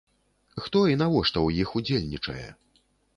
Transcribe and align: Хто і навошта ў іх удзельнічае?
Хто 0.67 0.79
і 0.91 0.95
навошта 1.01 1.37
ў 1.43 1.49
іх 1.65 1.75
удзельнічае? 1.81 2.47